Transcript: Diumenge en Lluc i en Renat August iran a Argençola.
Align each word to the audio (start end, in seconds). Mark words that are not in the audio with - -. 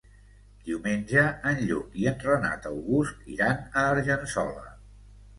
Diumenge 0.67 1.25
en 1.49 1.59
Lluc 1.67 1.97
i 2.03 2.07
en 2.11 2.17
Renat 2.23 2.65
August 2.69 3.27
iran 3.33 3.61
a 3.61 3.85
Argençola. 3.91 4.65